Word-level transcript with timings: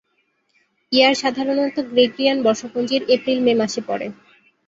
ইয়ার 0.91 1.15
সাধারণত 1.15 1.77
গ্রেগরিয়ান 1.91 2.37
বর্ষপঞ্জির 2.43 3.01
এপ্রিল-মে 3.15 3.53
মাসে 3.55 3.81
পড়ে। 3.87 4.07